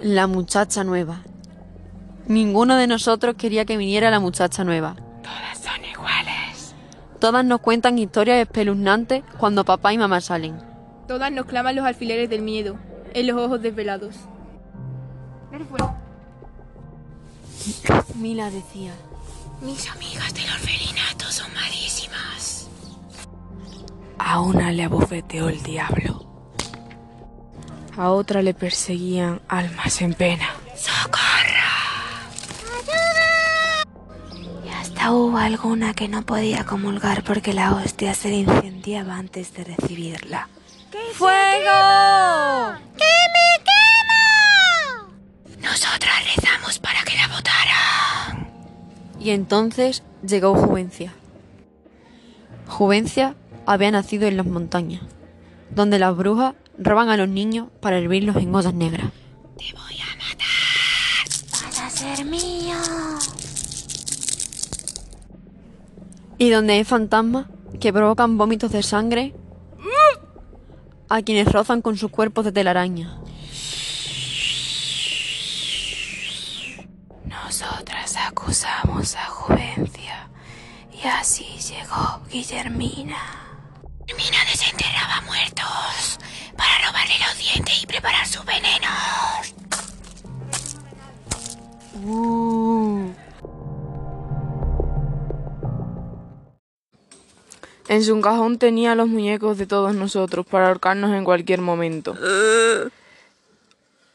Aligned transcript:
La 0.00 0.26
muchacha 0.26 0.84
nueva. 0.84 1.22
Ninguno 2.26 2.76
de 2.76 2.86
nosotros 2.86 3.34
quería 3.36 3.64
que 3.64 3.76
viniera 3.76 4.10
la 4.10 4.20
muchacha 4.20 4.64
nueva. 4.64 4.96
Todas 5.22 5.58
son 5.58 5.84
iguales. 5.84 6.74
Todas 7.18 7.44
nos 7.44 7.60
cuentan 7.60 7.98
historias 7.98 8.38
espeluznantes 8.38 9.22
cuando 9.38 9.64
papá 9.64 9.92
y 9.92 9.98
mamá 9.98 10.20
salen. 10.20 10.56
Todas 11.06 11.30
nos 11.32 11.46
claman 11.46 11.76
los 11.76 11.84
alfileres 11.84 12.30
del 12.30 12.42
miedo, 12.42 12.76
en 13.12 13.26
los 13.26 13.36
ojos 13.36 13.60
desvelados. 13.60 14.16
Mila 18.16 18.50
decía. 18.50 18.92
Mis 19.60 19.88
amigas 19.90 20.34
del 20.34 20.44
orfelinato 20.44 21.26
son 21.30 21.52
malísimas. 21.54 22.68
A 24.18 24.40
una 24.40 24.72
le 24.72 24.84
abofeteó 24.84 25.48
el 25.48 25.62
diablo. 25.62 26.21
A 28.02 28.10
otra 28.10 28.42
le 28.42 28.52
perseguían 28.52 29.40
almas 29.46 30.02
en 30.02 30.14
pena. 30.14 30.48
¡Socorro! 30.74 31.70
Y 34.66 34.68
hasta 34.70 35.12
hubo 35.12 35.38
alguna 35.38 35.94
que 35.94 36.08
no 36.08 36.22
podía 36.22 36.64
comulgar 36.64 37.22
porque 37.22 37.52
la 37.52 37.76
hostia 37.76 38.12
se 38.14 38.30
le 38.30 38.38
incendiaba 38.38 39.14
antes 39.14 39.54
de 39.54 39.62
recibirla. 39.62 40.48
¡Fuego! 41.12 42.72
Nosotras 45.60 46.34
rezamos 46.34 46.80
para 46.80 47.04
que 47.04 47.16
la 47.16 47.28
votaran. 47.28 48.48
Y 49.20 49.30
entonces 49.30 50.02
llegó 50.26 50.56
Juvencia. 50.56 51.14
Juvencia 52.66 53.36
había 53.64 53.92
nacido 53.92 54.26
en 54.26 54.38
las 54.38 54.46
montañas, 54.46 55.02
donde 55.70 56.00
las 56.00 56.16
brujas 56.16 56.56
roban 56.78 57.08
a 57.08 57.16
los 57.16 57.28
niños 57.28 57.68
para 57.80 57.98
hervirlos 57.98 58.36
en 58.36 58.54
ollas 58.54 58.74
negras. 58.74 59.10
Te 59.56 59.72
voy 59.72 59.98
a 60.00 60.16
matar. 60.16 61.26
Vas 61.52 61.80
a 61.80 61.90
ser 61.90 62.24
mío. 62.24 62.76
Y 66.38 66.50
donde 66.50 66.74
hay 66.74 66.84
fantasmas 66.84 67.46
que 67.78 67.92
provocan 67.92 68.36
vómitos 68.38 68.72
de 68.72 68.82
sangre 68.82 69.34
a 71.08 71.20
quienes 71.20 71.52
rozan 71.52 71.82
con 71.82 71.98
sus 71.98 72.10
cuerpos 72.10 72.46
de 72.46 72.52
telaraña. 72.52 73.18
Nosotras 77.26 78.16
acusamos 78.16 79.14
a 79.14 79.26
Juvencia. 79.26 80.30
Y 80.90 81.06
así 81.06 81.44
llegó 81.68 82.22
Guillermina. 82.30 83.42
Mina 84.16 84.38
desenterraba 84.50 85.20
En 97.92 98.02
su 98.02 98.18
cajón 98.22 98.56
tenía 98.56 98.94
los 98.94 99.06
muñecos 99.06 99.58
de 99.58 99.66
todos 99.66 99.94
nosotros 99.94 100.46
para 100.46 100.68
ahorcarnos 100.68 101.14
en 101.14 101.24
cualquier 101.24 101.60
momento. 101.60 102.16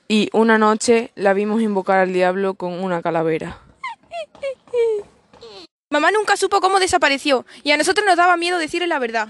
Y 0.08 0.32
una 0.34 0.58
noche 0.58 1.12
la 1.14 1.34
vimos 1.34 1.62
invocar 1.62 2.00
al 2.00 2.12
diablo 2.12 2.56
con 2.56 2.74
una 2.84 3.04
calavera. 3.04 3.60
Mamá 5.92 6.10
nunca 6.10 6.38
supo 6.38 6.60
cómo 6.60 6.80
desapareció 6.80 7.46
y 7.64 7.70
a 7.70 7.78
nosotros 7.78 8.04
nos 8.04 8.18
daba 8.18 8.36
miedo 8.36 8.58
decirle 8.58 8.88
la 8.88 8.98
verdad. 8.98 9.28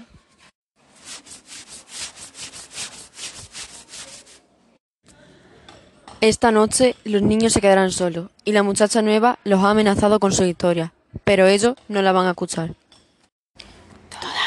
Esta 6.22 6.52
noche 6.52 6.96
los 7.04 7.20
niños 7.20 7.52
se 7.52 7.60
quedarán 7.60 7.90
solos 7.90 8.30
y 8.46 8.52
la 8.52 8.62
muchacha 8.62 9.02
nueva 9.02 9.38
los 9.44 9.62
ha 9.62 9.72
amenazado 9.72 10.18
con 10.18 10.32
su 10.32 10.44
historia, 10.44 10.94
pero 11.24 11.46
ellos 11.46 11.74
no 11.88 12.00
la 12.00 12.12
van 12.12 12.28
a 12.28 12.30
escuchar. 12.30 12.70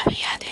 Todavía 0.04 0.26
tenemos 0.38 0.51